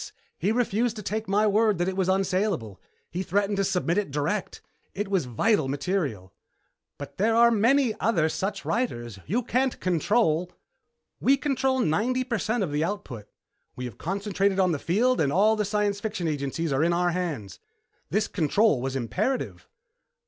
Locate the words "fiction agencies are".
15.99-16.83